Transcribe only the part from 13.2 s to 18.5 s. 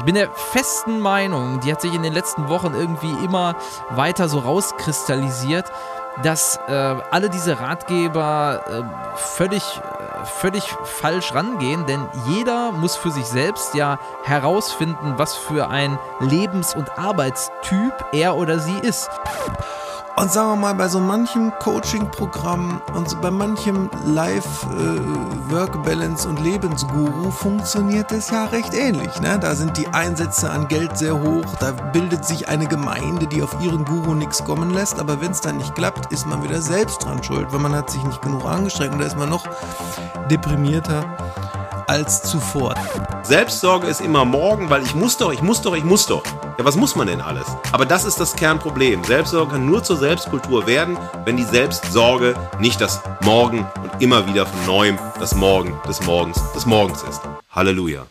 selbst ja herausfinden, was für ein Lebens- und Arbeitstyp er